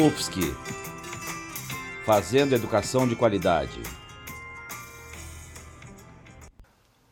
[0.00, 0.56] UFSC
[2.06, 3.82] Fazendo Educação de Qualidade.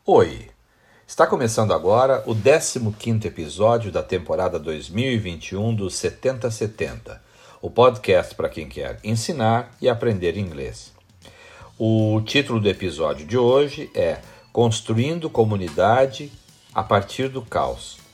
[0.03, 0.47] Oi!
[1.05, 7.21] Está começando agora o 15 episódio da temporada 2021 do 7070,
[7.61, 10.91] o podcast para quem quer ensinar e aprender inglês.
[11.77, 14.17] O título do episódio de hoje é
[14.51, 16.31] Construindo Comunidade
[16.73, 18.08] a partir do caos.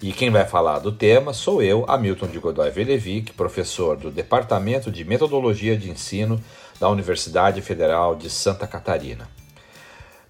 [0.00, 4.90] E quem vai falar do tema sou eu, Hamilton de Godoy Velevic, professor do Departamento
[4.90, 6.42] de Metodologia de Ensino
[6.78, 9.26] da Universidade Federal de Santa Catarina.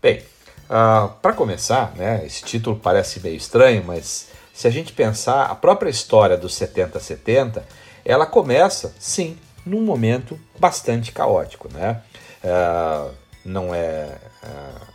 [0.00, 0.23] Bem,
[0.70, 5.55] uh, para começar, né, esse título parece meio estranho, mas se a gente pensar a
[5.56, 7.61] própria história dos 70-70,
[8.05, 11.69] ela começa, sim, num momento bastante caótico.
[11.75, 12.01] Né?
[12.45, 13.12] Uh,
[13.45, 14.86] não é uh,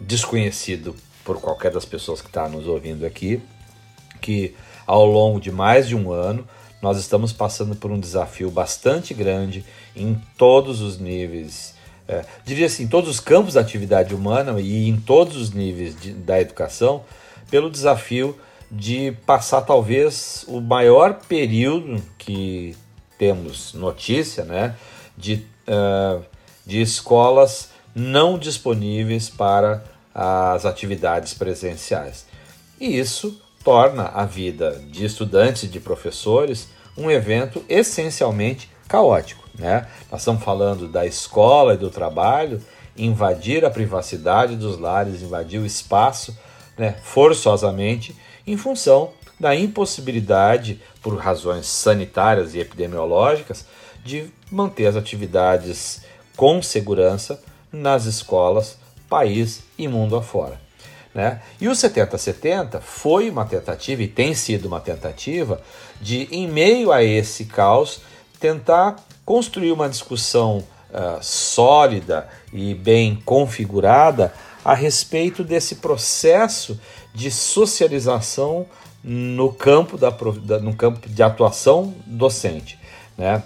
[0.00, 3.40] desconhecido por qualquer das pessoas que está nos ouvindo aqui
[4.24, 6.48] que ao longo de mais de um ano
[6.80, 9.62] nós estamos passando por um desafio bastante grande
[9.94, 11.74] em todos os níveis,
[12.08, 15.94] é, diria assim, em todos os campos da atividade humana e em todos os níveis
[16.00, 17.04] de, da educação,
[17.50, 18.38] pelo desafio
[18.70, 22.74] de passar talvez o maior período que
[23.18, 24.74] temos notícia, né,
[25.16, 26.24] de, uh,
[26.64, 32.26] de escolas não disponíveis para as atividades presenciais.
[32.80, 39.42] E isso torna a vida de estudantes e de professores um evento essencialmente caótico.
[39.58, 39.88] Né?
[40.12, 42.60] Nós estamos falando da escola e do trabalho
[42.96, 46.36] invadir a privacidade dos lares, invadir o espaço
[46.78, 48.14] né, forçosamente,
[48.46, 53.66] em função da impossibilidade, por razões sanitárias e epidemiológicas,
[54.04, 56.02] de manter as atividades
[56.36, 57.42] com segurança
[57.72, 60.63] nas escolas, país e mundo afora.
[61.14, 61.40] Né?
[61.60, 65.60] E o 70-70 foi uma tentativa, e tem sido uma tentativa,
[66.00, 68.00] de, em meio a esse caos,
[68.40, 76.80] tentar construir uma discussão uh, sólida e bem configurada a respeito desse processo
[77.14, 78.66] de socialização
[79.02, 80.10] no campo, da,
[80.60, 82.78] no campo de atuação docente.
[83.16, 83.42] Né?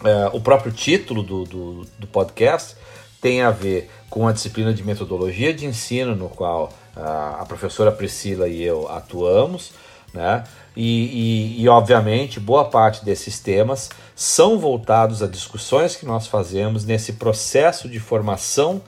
[0.00, 2.76] Uh, o próprio título do, do, do podcast
[3.20, 8.48] tem a ver com a disciplina de metodologia de ensino, no qual a professora Priscila
[8.48, 9.72] e eu atuamos,
[10.12, 10.44] né?
[10.76, 16.84] E, e, e, obviamente, boa parte desses temas são voltados a discussões que nós fazemos
[16.84, 18.80] nesse processo de formação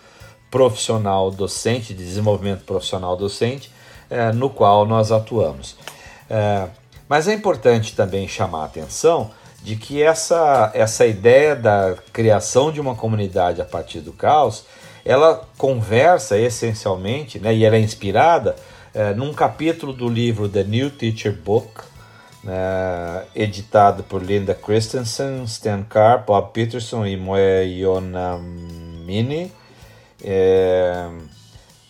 [0.51, 3.71] profissional docente, de desenvolvimento profissional docente,
[4.09, 5.77] é, no qual nós atuamos.
[6.31, 6.69] É,
[7.09, 9.31] mas é importante também chamar a atenção
[9.63, 14.65] de que essa, essa ideia da criação de uma comunidade a partir do caos
[15.05, 18.57] ela conversa essencialmente, né, e ela é inspirada
[18.95, 21.83] é, num capítulo do livro The New Teacher Book,
[22.45, 29.51] né, editado por Linda Christensen, Stan Carr, Bob Peterson e Moe Yonamini,
[30.23, 31.09] é,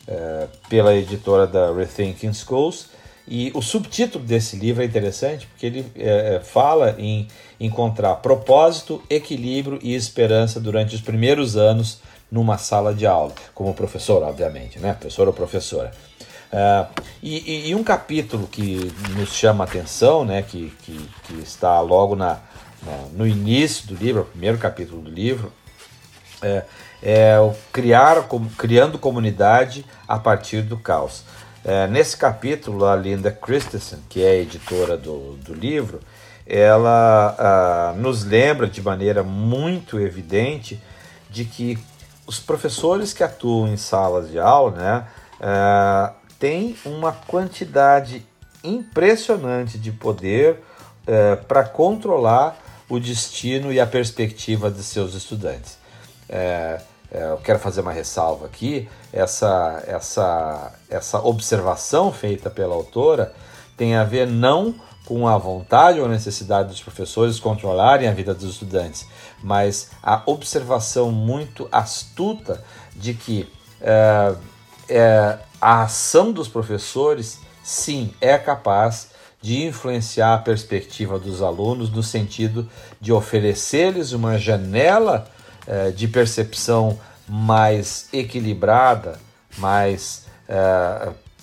[0.06, 2.90] é, pela editora da Rethinking Schools.
[3.26, 7.28] E o subtítulo desse livro é interessante porque ele é, fala em
[7.60, 12.00] encontrar propósito, equilíbrio e esperança durante os primeiros anos
[12.32, 14.94] numa sala de aula, como professor, obviamente, né?
[14.94, 15.92] Professor ou professora.
[16.50, 21.80] Uh, e, e, um capítulo que nos chama a atenção, né, que, que, que está
[21.80, 22.40] logo na,
[22.82, 25.50] na, no início do livro, o primeiro capítulo do livro,
[26.42, 26.64] é,
[27.02, 28.28] é o criar,
[28.58, 31.24] criando comunidade a partir do caos.
[31.64, 36.00] É, nesse capítulo, a Linda Christensen, que é editora do, do livro,
[36.46, 40.78] ela uh, nos lembra de maneira muito evidente
[41.30, 41.78] de que
[42.26, 45.06] os professores que atuam em salas de aula né,
[45.40, 48.26] uh, têm uma quantidade
[48.62, 50.62] impressionante de poder
[51.02, 52.56] uh, para controlar
[52.88, 55.78] o destino e a perspectiva de seus estudantes.
[56.28, 63.34] Uh, eu quero fazer uma ressalva aqui: essa, essa, essa observação feita pela autora
[63.76, 64.74] tem a ver não
[65.12, 69.06] com a vontade ou necessidade dos professores controlarem a vida dos estudantes,
[69.42, 72.64] mas a observação muito astuta
[72.96, 73.46] de que
[73.78, 74.34] é,
[74.88, 79.10] é, a ação dos professores, sim, é capaz
[79.42, 82.66] de influenciar a perspectiva dos alunos no sentido
[82.98, 85.26] de oferecer-lhes uma janela
[85.66, 86.98] eh, de percepção
[87.28, 89.20] mais equilibrada,
[89.58, 90.24] mais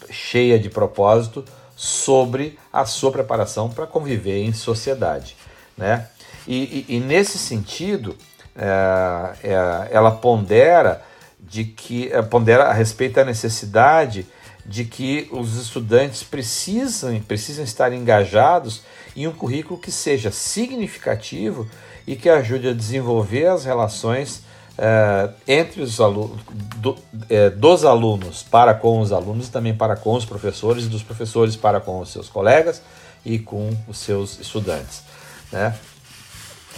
[0.09, 1.43] cheia de propósito
[1.81, 5.37] sobre a sua preparação para conviver em sociedade.
[5.77, 6.05] Né?
[6.45, 8.17] E, e, e nesse sentido,
[8.53, 11.01] é, ela pondera
[11.39, 14.27] de que pondera a respeito da necessidade
[14.65, 18.81] de que os estudantes precisam, precisam estar engajados
[19.15, 21.65] em um currículo que seja significativo
[22.05, 24.43] e que ajude a desenvolver as relações
[24.81, 26.39] eh, entre os alunos,
[26.77, 26.97] do,
[27.29, 31.57] eh, dos alunos para com os alunos e também para com os professores dos professores
[31.57, 32.81] para com os seus colegas
[33.25, 35.03] e com os seus estudantes.
[35.51, 35.75] Né?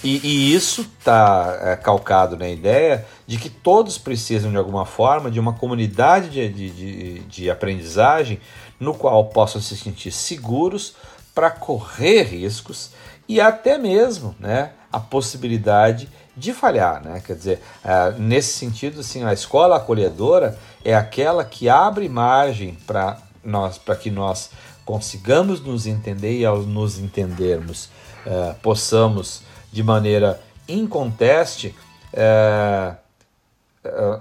[0.03, 5.29] E, e isso está é, calcado na ideia de que todos precisam, de alguma forma,
[5.29, 8.39] de uma comunidade de, de, de, de aprendizagem
[8.79, 10.95] no qual possam se sentir seguros
[11.35, 12.89] para correr riscos
[13.27, 17.03] e até mesmo né, a possibilidade de falhar.
[17.03, 17.21] Né?
[17.25, 23.17] Quer dizer, é, nesse sentido, assim, a escola acolhedora é aquela que abre margem para
[23.43, 24.51] nós, para que nós
[24.85, 27.89] consigamos nos entender e ao nos entendermos
[28.25, 29.41] é, possamos
[29.71, 31.75] de maneira inconteste,
[32.13, 32.93] é,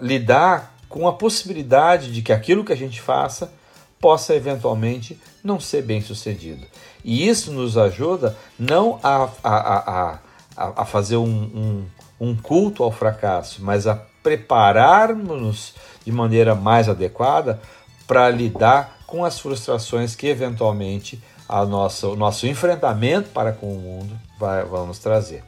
[0.00, 3.52] lidar com a possibilidade de que aquilo que a gente faça
[4.00, 6.66] possa eventualmente não ser bem sucedido.
[7.04, 10.18] E isso nos ajuda não a, a,
[10.56, 11.86] a, a fazer um, um,
[12.20, 15.74] um culto ao fracasso, mas a prepararmos-nos
[16.04, 17.60] de maneira mais adequada
[18.06, 23.80] para lidar com as frustrações que eventualmente a nossa, o nosso enfrentamento para com o
[23.80, 25.42] mundo vai, vamos trazer.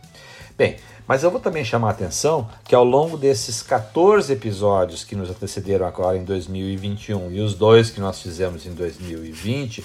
[0.57, 0.77] Bem,
[1.07, 5.31] mas eu vou também chamar a atenção que ao longo desses 14 episódios que nos
[5.31, 9.85] antecederam agora em 2021 e os dois que nós fizemos em 2020,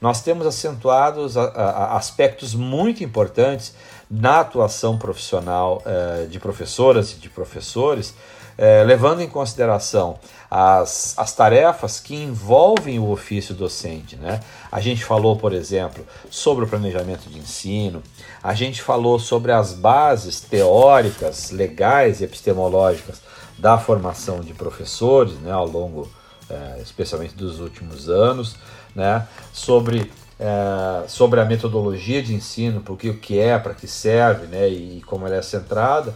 [0.00, 3.74] nós temos acentuados a, a, aspectos muito importantes
[4.10, 8.14] na atuação profissional eh, de professoras e de professores
[8.58, 10.18] é, levando em consideração
[10.50, 14.16] as, as tarefas que envolvem o ofício docente.
[14.16, 14.40] Né?
[14.70, 18.02] A gente falou, por exemplo, sobre o planejamento de ensino,
[18.42, 23.20] a gente falou sobre as bases teóricas, legais e epistemológicas
[23.58, 26.10] da formação de professores né, ao longo,
[26.48, 28.56] é, especialmente dos últimos anos,
[28.94, 34.46] né, sobre é, sobre a metodologia de ensino, porque o que é, para que serve,
[34.46, 36.14] né, e como ela é centrada,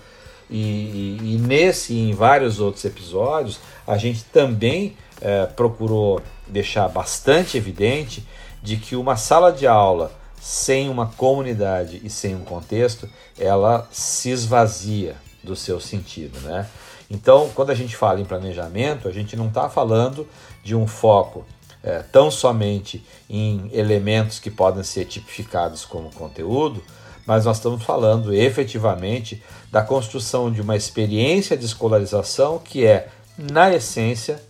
[0.49, 6.89] e, e, e nesse e em vários outros episódios, a gente também é, procurou deixar
[6.89, 8.27] bastante evidente
[8.63, 13.09] de que uma sala de aula sem uma comunidade e sem um contexto,
[13.39, 15.15] ela se esvazia
[15.45, 16.67] do seu sentido, né?
[17.11, 20.27] Então, quando a gente fala em planejamento, a gente não está falando
[20.63, 21.45] de um foco
[21.83, 26.83] é, tão somente em elementos que podem ser tipificados como conteúdo,
[27.27, 33.73] mas nós estamos falando efetivamente da construção de uma experiência de escolarização que é, na
[33.73, 34.43] essência,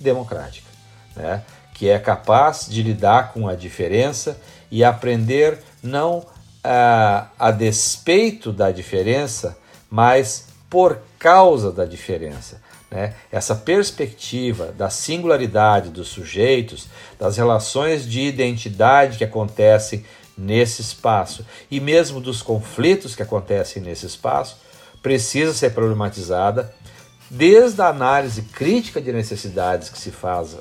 [0.00, 0.68] democrática,
[1.14, 1.42] né?
[1.74, 4.40] que é capaz de lidar com a diferença
[4.70, 6.24] e aprender não
[6.64, 9.56] a, a despeito da diferença,
[9.90, 12.60] mas por causa da diferença.
[12.90, 13.14] Né?
[13.32, 16.86] Essa perspectiva da singularidade dos sujeitos,
[17.18, 20.04] das relações de identidade que acontecem
[20.36, 24.58] nesse espaço e mesmo dos conflitos que acontecem nesse espaço
[25.02, 26.74] precisa ser problematizada
[27.30, 30.56] desde a análise crítica de necessidades que se faz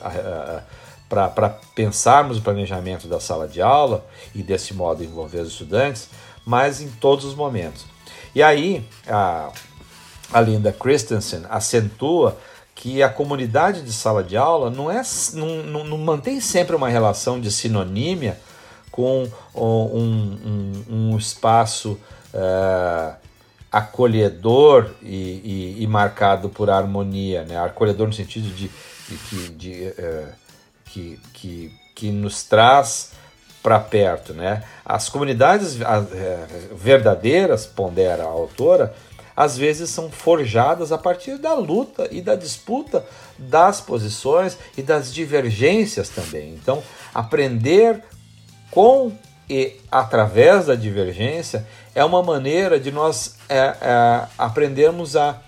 [1.09, 6.09] para pensarmos o planejamento da sala de aula e desse modo envolver os estudantes,
[6.45, 7.85] mas em todos os momentos.
[8.33, 9.51] E aí a,
[10.31, 12.37] a Linda Christensen acentua
[12.73, 15.01] que a comunidade de sala de aula não, é,
[15.33, 18.37] não, não, não mantém sempre uma relação de sinonímia
[18.91, 21.99] com um, um, um espaço
[22.33, 23.15] uh,
[23.71, 27.57] acolhedor e, e, e, marcado por harmonia, né?
[27.57, 28.69] acolhedor no sentido de,
[29.09, 30.27] de, de uh,
[30.85, 33.11] que, que, que nos traz
[33.61, 34.33] para perto.
[34.33, 34.63] Né?
[34.85, 38.95] As comunidades uh, verdadeiras, pondera a autora,
[39.35, 43.05] às vezes são forjadas a partir da luta e da disputa
[43.37, 46.53] das posições e das divergências também.
[46.53, 46.81] Então,
[47.13, 48.03] aprender
[48.71, 49.11] com
[49.49, 55.39] e através da divergência é uma maneira de nós é, é, aprendermos a,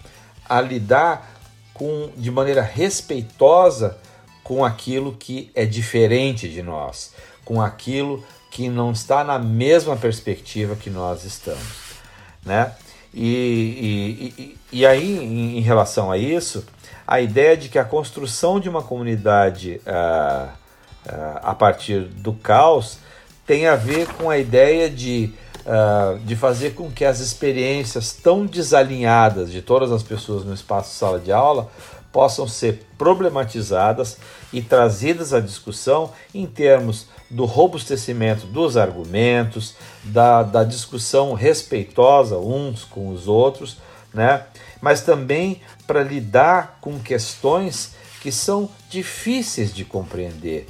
[0.47, 1.35] a lidar
[1.73, 3.97] com, de maneira respeitosa
[4.43, 7.13] com aquilo que é diferente de nós,
[7.43, 11.97] com aquilo que não está na mesma perspectiva que nós estamos,
[12.45, 12.73] né?
[13.13, 16.65] E, e, e, aí, em, relação a isso,
[17.05, 22.99] a ideia de que a construção de uma comunidade uh, uh, a partir do caos
[23.45, 25.33] tem a ver com a ideia de,
[25.67, 30.95] uh, de fazer com que as experiências tão desalinhadas de todas as pessoas no espaço
[30.95, 31.69] sala de aula
[32.11, 34.17] possam ser problematizadas
[34.51, 42.85] e trazidas à discussão em termos do robustecimento dos argumentos, da, da discussão respeitosa uns
[42.85, 43.77] com os outros,
[44.13, 44.45] né?
[44.81, 50.67] mas também para lidar com questões que são difíceis de compreender,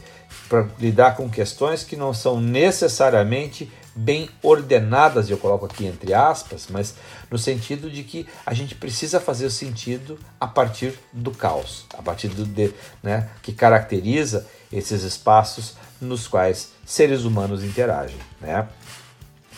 [0.49, 6.67] para lidar com questões que não são necessariamente bem ordenadas, eu coloco aqui entre aspas,
[6.69, 6.93] mas
[7.31, 12.01] no sentido de que a gente precisa fazer o sentido a partir do caos, a
[12.01, 18.19] partir do de, né, que caracteriza esses espaços nos quais seres humanos interagem.
[18.39, 18.67] Né?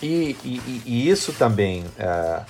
[0.02, 2.42] E, e, e isso também é,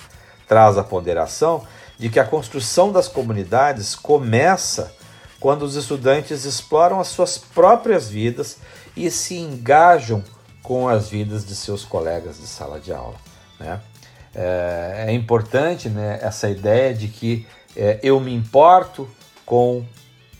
[0.46, 1.66] traz a ponderação
[1.98, 4.94] de que a construção das comunidades começa
[5.40, 8.58] quando os estudantes exploram as suas próprias vidas
[8.96, 10.22] e se engajam
[10.62, 13.16] com as vidas de seus colegas de sala de aula.
[13.58, 13.80] Né?
[14.34, 19.08] É, é importante né, essa ideia de que é, eu me importo
[19.44, 19.84] com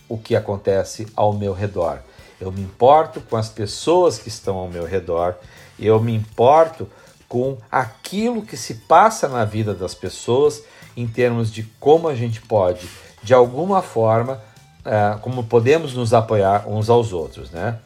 [0.07, 1.99] o que acontece ao meu redor,
[2.39, 5.35] eu me importo com as pessoas que estão ao meu redor,
[5.79, 6.87] eu me importo
[7.27, 10.63] com aquilo que se passa na vida das pessoas
[10.97, 12.89] em termos de como a gente pode,
[13.23, 14.41] de alguma forma,
[14.83, 17.79] é, como podemos nos apoiar uns aos outros, né?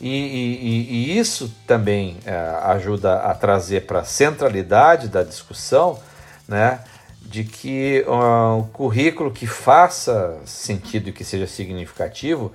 [0.00, 2.34] E, e, e isso também é,
[2.64, 5.98] ajuda a trazer para a centralidade da discussão,
[6.46, 6.80] né?
[7.22, 12.52] De que uh, o currículo que faça sentido e que seja significativo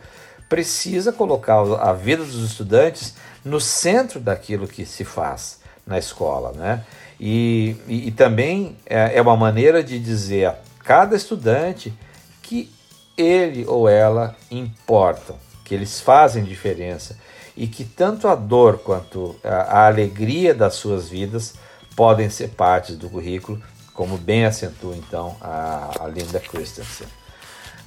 [0.48, 6.86] precisa colocar a vida dos estudantes no centro daquilo que se faz na escola, né?
[7.20, 11.94] E, e, e também é, é uma maneira de dizer a cada estudante
[12.42, 12.72] que
[13.18, 15.36] ele ou ela importam,
[15.72, 17.18] que eles fazem diferença
[17.56, 21.54] e que tanto a dor quanto a, a alegria das suas vidas
[21.96, 23.64] podem ser partes do currículo,
[23.94, 27.08] como bem acentua então a, a Linda Christensen.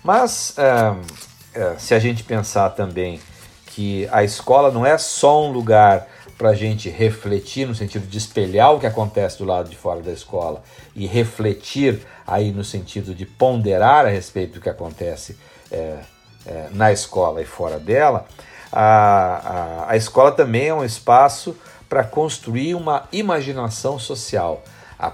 [0.03, 3.21] Mas é, se a gente pensar também
[3.67, 8.17] que a escola não é só um lugar para a gente refletir no sentido de
[8.17, 10.63] espelhar o que acontece do lado de fora da escola
[10.97, 15.37] e refletir aí no sentido de ponderar a respeito do que acontece
[15.71, 15.99] é,
[16.47, 18.27] é, na escola e fora dela,
[18.73, 21.57] a, a, a escola também é um espaço
[21.89, 24.65] para construir uma imaginação social,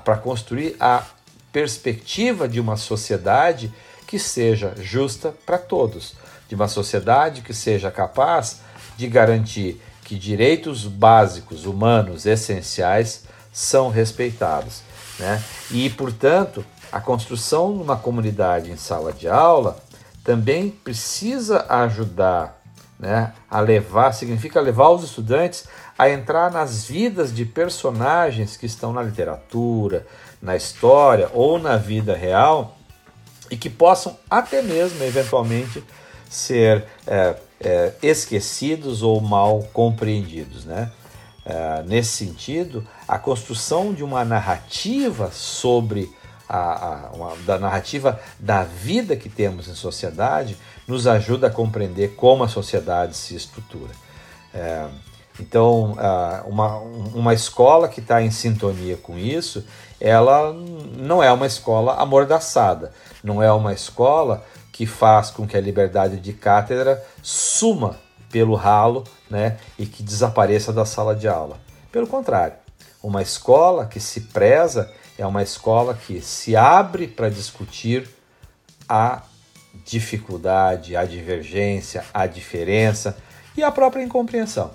[0.05, 1.05] para construir a
[1.53, 3.73] perspectiva de uma sociedade
[4.07, 6.15] que seja justa para todos,
[6.49, 8.61] de uma sociedade que seja capaz
[8.97, 14.83] de garantir que direitos básicos, humanos, essenciais são respeitados.
[15.19, 15.43] Né?
[15.71, 19.81] E, portanto, a construção de uma comunidade em sala de aula
[20.31, 22.63] também precisa ajudar
[22.97, 25.67] né, a levar, significa levar os estudantes
[25.99, 30.07] a entrar nas vidas de personagens que estão na literatura,
[30.41, 32.77] na história ou na vida real
[33.51, 35.83] e que possam até mesmo, eventualmente,
[36.29, 40.65] ser é, é, esquecidos ou mal compreendidos.
[40.65, 40.93] Né?
[41.45, 46.09] É, nesse sentido, a construção de uma narrativa sobre
[46.51, 52.17] a, a uma, da narrativa da vida que temos em sociedade nos ajuda a compreender
[52.17, 53.93] como a sociedade se estrutura.
[54.53, 54.87] É,
[55.39, 55.97] então,
[56.45, 56.77] uma,
[57.15, 59.65] uma escola que está em sintonia com isso,
[60.01, 62.93] ela não é uma escola amordaçada,
[63.23, 67.97] não é uma escola que faz com que a liberdade de cátedra suma
[68.31, 71.59] pelo ralo né, e que desapareça da sala de aula.
[71.91, 72.55] Pelo contrário,
[73.03, 74.91] uma escola que se preza
[75.21, 78.09] é uma escola que se abre para discutir
[78.89, 79.23] a
[79.85, 83.19] dificuldade, a divergência, a diferença
[83.55, 84.71] e a própria incompreensão.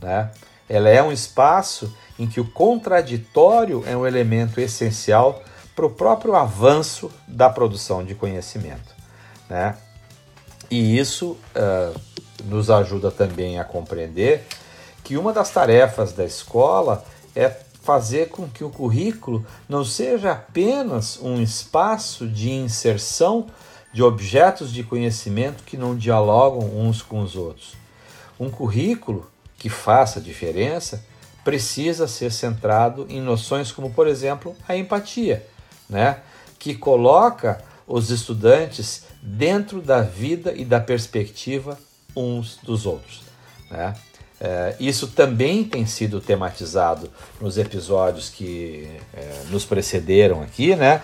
[0.00, 0.30] Né?
[0.68, 5.42] Ela é um espaço em que o contraditório é um elemento essencial
[5.76, 8.94] para o próprio avanço da produção de conhecimento.
[9.50, 9.76] Né?
[10.70, 12.00] E isso uh,
[12.44, 14.46] nos ajuda também a compreender
[15.04, 17.04] que uma das tarefas da escola
[17.36, 23.46] é fazer com que o currículo não seja apenas um espaço de inserção
[23.92, 27.74] de objetos de conhecimento que não dialogam uns com os outros.
[28.38, 31.04] Um currículo que faça diferença
[31.44, 35.46] precisa ser centrado em noções como, por exemplo, a empatia,
[35.88, 36.20] né?
[36.58, 41.78] que coloca os estudantes dentro da vida e da perspectiva
[42.14, 43.22] uns dos outros.
[43.70, 43.94] Né?
[44.40, 51.02] É, isso também tem sido tematizado nos episódios que é, nos precederam aqui, né?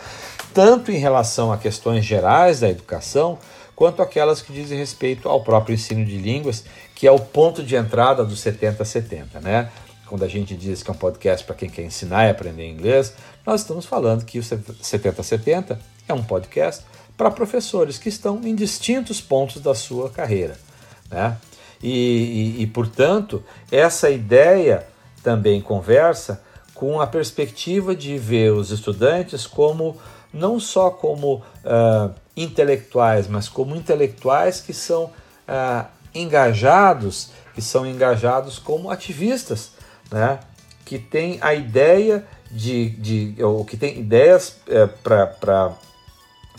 [0.55, 3.38] tanto em relação a questões gerais da educação,
[3.75, 6.64] quanto aquelas que dizem respeito ao próprio ensino de línguas,
[6.95, 9.40] que é o ponto de entrada dos 70-70.
[9.43, 9.71] Né?
[10.07, 13.12] quando a gente diz que é um podcast para quem quer ensinar e aprender inglês,
[13.45, 15.78] nós estamos falando que o 7070
[16.09, 16.85] é um podcast
[17.16, 20.57] para professores que estão em distintos pontos da sua carreira.
[21.11, 21.37] Né?
[21.83, 24.87] E, e, e, portanto, essa ideia
[25.23, 26.42] também conversa
[26.75, 29.97] com a perspectiva de ver os estudantes como
[30.33, 38.59] não só como uh, intelectuais, mas como intelectuais que são uh, engajados, que são engajados
[38.59, 39.73] como ativistas,
[40.11, 40.40] né?
[40.85, 45.73] que têm a ideia de, de ou que tem ideias é, para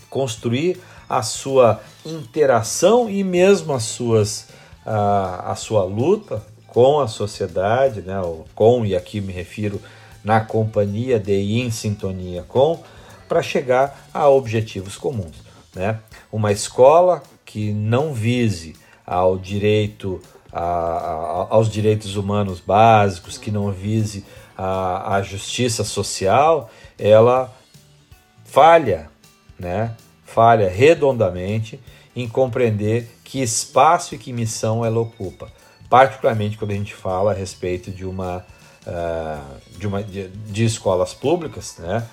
[0.10, 4.48] construir a sua interação e mesmo as suas
[4.88, 8.16] a, a sua luta com a sociedade, né,
[8.56, 9.82] com e aqui me refiro
[10.24, 12.80] na companhia de e em sintonia com,
[13.28, 15.36] para chegar a objetivos comuns.
[15.76, 16.00] Né?
[16.32, 18.76] Uma escola que não vise
[19.06, 24.26] ao direito a, a, aos direitos humanos básicos, que não vise
[24.58, 27.54] a, a justiça social, ela
[28.46, 29.10] falha,
[29.60, 29.96] né?
[30.24, 31.80] falha redondamente
[32.18, 35.52] em compreender que espaço e que missão ela ocupa,
[35.88, 38.44] particularmente quando a gente fala a respeito de uma
[38.88, 42.04] uh, de, uma, de, de, escolas públicas, né,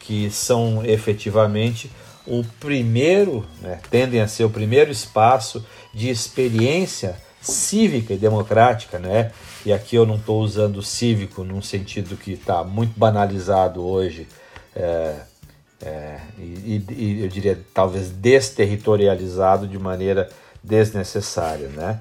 [0.00, 1.88] que são efetivamente
[2.26, 5.64] o primeiro, né, tendem a ser o primeiro espaço
[5.94, 9.32] de experiência cívica e democrática, né?
[9.64, 14.28] E aqui eu não estou usando cívico num sentido que está muito banalizado hoje,
[14.74, 15.20] é,
[15.84, 20.28] é, e, e, eu diria talvez desterritorializado de maneira
[20.62, 22.00] desnecessária, né?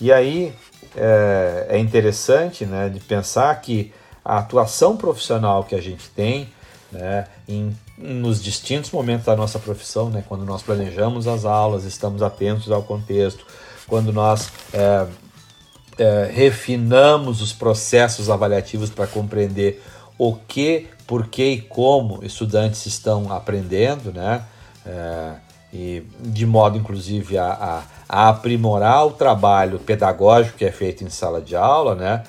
[0.00, 0.54] E aí
[0.94, 3.92] é, é interessante, né, de pensar que
[4.24, 6.48] a atuação profissional que a gente tem,
[6.92, 12.22] né, em, nos distintos momentos da nossa profissão, né, quando nós planejamos as aulas, estamos
[12.22, 13.44] atentos ao contexto,
[13.88, 15.06] quando nós é,
[15.98, 19.82] é, refinamos os processos avaliativos para compreender
[20.18, 24.42] o que, por que e como estudantes estão aprendendo, né?
[24.84, 25.32] É,
[25.72, 31.10] e de modo inclusive a, a, a, aprimorar o trabalho pedagógico que é feito em
[31.10, 32.22] sala de aula, né?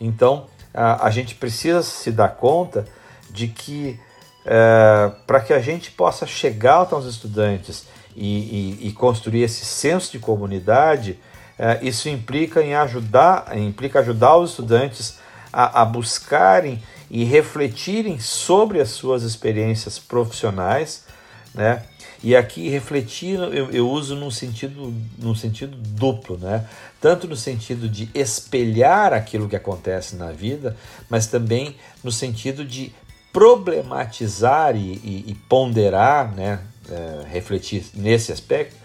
[0.00, 2.84] Então a, a gente precisa se dar conta
[3.30, 3.98] de que
[4.44, 10.10] é, para que a gente possa chegar aos estudantes e, e, e construir esse senso
[10.12, 11.18] de comunidade,
[11.58, 15.18] é, isso implica em ajudar, implica ajudar os estudantes
[15.52, 21.04] a, a, buscarem e refletirem sobre as suas experiências profissionais,
[21.52, 21.82] né?
[22.22, 26.68] E aqui refletir eu, eu uso num sentido, num sentido duplo, né?
[27.00, 30.76] Tanto no sentido de espelhar aquilo que acontece na vida,
[31.08, 32.92] mas também no sentido de
[33.32, 36.60] problematizar e, e, e ponderar, né?
[36.88, 38.76] É, refletir nesse aspecto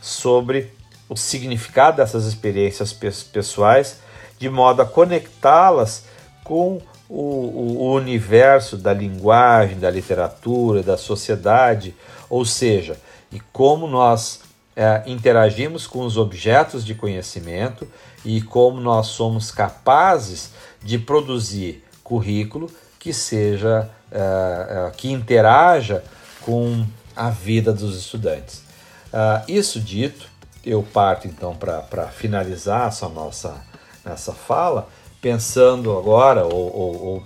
[0.00, 0.72] sobre
[1.08, 4.00] o significado dessas experiências pessoais,
[4.38, 6.04] de modo a conectá-las
[6.42, 6.80] com
[7.14, 11.94] o, o, universo da linguagem, da literatura, da sociedade,
[12.30, 12.98] ou seja,
[13.30, 14.40] e como nós
[14.74, 17.86] é, interagimos com os objetos de conhecimento
[18.24, 26.02] e como nós somos capazes de produzir currículo que seja é, é, que interaja
[26.40, 28.62] com a vida dos estudantes.
[29.12, 30.26] Uh, isso dito,
[30.64, 33.54] eu parto então para finalizar essa nossa
[34.02, 34.88] nessa fala,
[35.22, 37.24] pensando agora ou, ou, ou,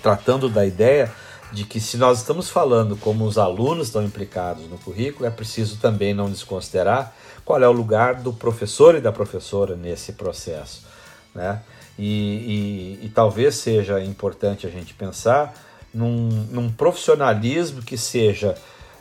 [0.00, 1.12] tratando da ideia
[1.52, 5.78] de que se nós estamos falando como os alunos estão implicados no currículo, é preciso
[5.78, 7.12] também não desconsiderar
[7.44, 10.86] qual é o lugar do professor e da professora nesse processo,
[11.34, 11.60] né?
[11.98, 15.52] E, e, e talvez seja importante a gente pensar
[15.92, 18.56] num, num profissionalismo que seja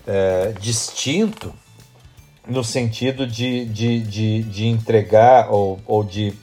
[0.07, 1.53] é, distinto
[2.47, 6.33] no sentido de, de, de, de entregar ou, ou de,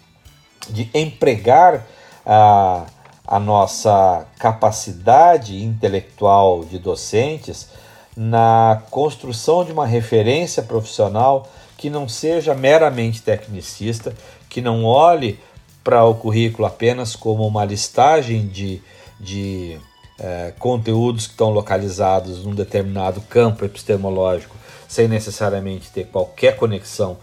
[0.71, 1.87] de empregar
[2.25, 2.87] a,
[3.27, 7.69] a nossa capacidade intelectual de docentes
[8.17, 14.15] na construção de uma referência profissional que não seja meramente tecnicista,
[14.49, 15.39] que não olhe
[15.85, 18.83] para o currículo apenas como uma listagem de,
[19.21, 19.79] de
[20.19, 24.57] é, conteúdos que estão localizados num determinado campo epistemológico,
[24.89, 27.19] sem necessariamente ter qualquer conexão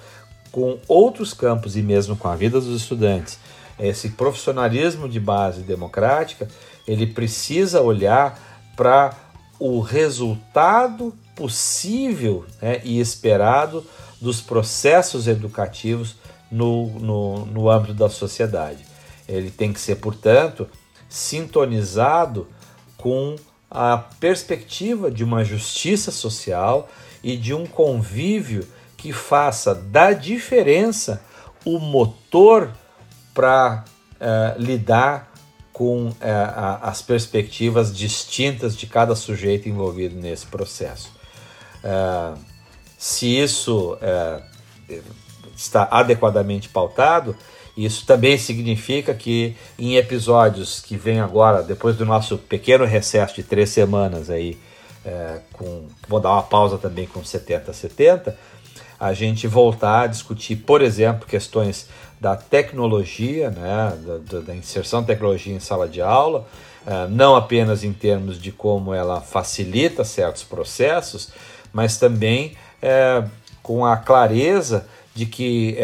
[0.54, 3.40] com outros campos e mesmo com a vida dos estudantes.
[3.80, 6.48] Esse profissionalismo de base democrática,
[6.88, 8.40] ele precisa olhar
[8.78, 9.18] para
[9.60, 13.84] o resultado possível né, e esperado
[14.22, 16.18] dos processos educativos
[16.52, 18.86] no, no, no âmbito da sociedade.
[19.28, 20.70] Ele tem que ser, portanto,
[21.10, 22.48] sintonizado
[22.96, 23.36] com
[23.72, 26.88] a perspectiva de uma justiça social
[27.24, 28.68] e de um convívio
[29.04, 31.22] que faça da diferença
[31.66, 32.72] o motor
[33.34, 33.84] para
[34.16, 35.30] uh, lidar
[35.74, 41.12] com é, a, as perspectivas distintas de cada sujeito envolvido nesse processo.
[41.84, 42.34] É,
[42.98, 43.98] se isso
[45.54, 47.36] está adequadamente pautado,
[47.76, 53.44] isso também significa que em episódios que vêm agora, depois do nosso pequeno recesso de
[53.44, 54.58] três semanas aí,
[55.04, 58.38] é, com, vou dar uma pausa também com 70 70,
[59.04, 61.90] a gente voltar a discutir, por exemplo, questões
[62.22, 63.98] da tecnologia, né,
[64.32, 66.48] da, da inserção de tecnologia em sala de aula,
[66.88, 71.34] é, não apenas em termos de como ela facilita certos processos,
[71.74, 73.26] mas também é,
[73.62, 75.76] com a clareza de que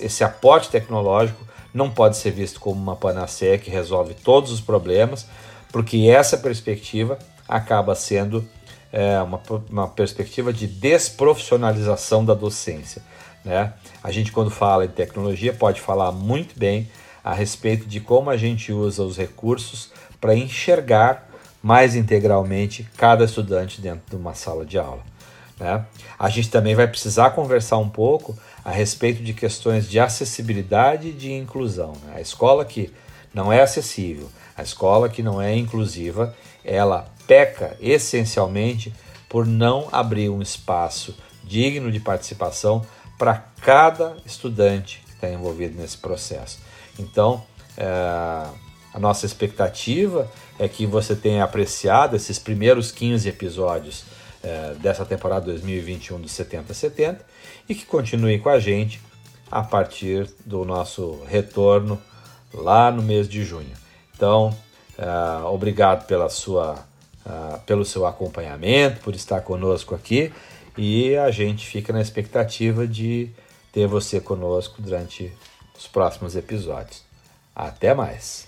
[0.00, 5.26] esse aporte tecnológico não pode ser visto como uma panaceia que resolve todos os problemas,
[5.70, 8.48] porque essa perspectiva acaba sendo
[8.92, 13.02] é, uma, uma perspectiva de desprofissionalização da docência.
[13.44, 13.72] Né?
[14.02, 16.88] A gente, quando fala em tecnologia, pode falar muito bem
[17.22, 21.28] a respeito de como a gente usa os recursos para enxergar
[21.62, 25.02] mais integralmente cada estudante dentro de uma sala de aula.
[25.58, 25.84] Né?
[26.18, 31.12] A gente também vai precisar conversar um pouco a respeito de questões de acessibilidade e
[31.12, 31.92] de inclusão.
[32.04, 32.14] Né?
[32.16, 32.92] A escola que
[33.34, 36.34] não é acessível, a escola que não é inclusiva,
[36.68, 38.92] ela peca essencialmente
[39.28, 42.84] por não abrir um espaço digno de participação
[43.18, 46.58] para cada estudante que está envolvido nesse processo.
[46.98, 47.44] Então,
[47.76, 47.84] é,
[48.94, 54.04] a nossa expectativa é que você tenha apreciado esses primeiros 15 episódios
[54.42, 57.18] é, dessa temporada 2021 do 70-70
[57.68, 59.00] e que continue com a gente
[59.50, 62.00] a partir do nosso retorno
[62.52, 63.72] lá no mês de junho.
[64.14, 64.56] Então,
[64.98, 66.84] é, obrigado pela sua,
[67.24, 70.32] é, pelo seu acompanhamento, por estar conosco aqui
[70.78, 73.30] e a gente fica na expectativa de
[73.72, 75.32] ter você conosco durante
[75.76, 77.02] os próximos episódios.
[77.54, 78.46] Até mais!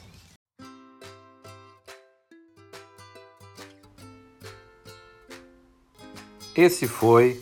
[6.56, 7.40] Esse foi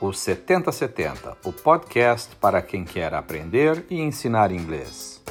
[0.00, 5.25] o 7070, o podcast para quem quer aprender e ensinar inglês.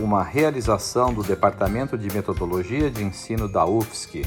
[0.00, 4.22] Uma realização do Departamento de Metodologia de Ensino da UFSC.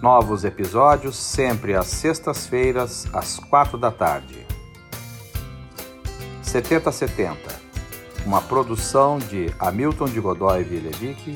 [0.00, 4.46] Novos episódios sempre às sextas-feiras, às quatro da tarde.
[6.42, 7.36] 7070,
[8.24, 11.34] uma produção de Hamilton de Godoy Villevic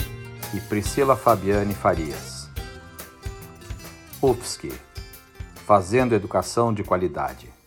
[0.54, 2.48] e Priscila Fabiane Farias.
[4.22, 4.72] UFSC
[5.66, 7.57] Fazendo Educação de Qualidade.